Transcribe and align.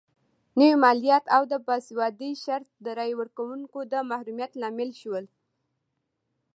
نوي 0.59 0.73
مالیات 0.83 1.25
او 1.35 1.43
د 1.51 1.53
باسوادۍ 1.67 2.31
شرط 2.43 2.69
د 2.85 2.87
رایې 2.97 3.13
ورکونکو 3.21 3.79
د 3.91 3.93
محرومیت 4.09 4.51
لامل 4.61 4.91
شول. 5.01 5.25